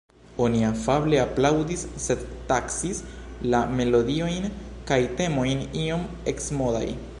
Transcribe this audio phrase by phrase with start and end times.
[0.43, 3.03] Oni afable aplaŭdis, sed taksis
[3.55, 4.49] la melodiojn
[4.93, 6.85] kaj temojn iom eksmodaj.